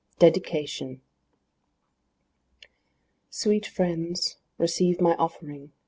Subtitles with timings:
[0.19, 1.01] ]JB DEDICATION
[3.29, 5.73] Sweet friends, receive my offering.